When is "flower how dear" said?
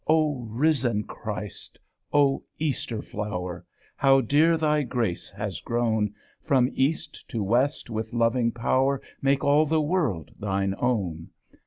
3.03-4.57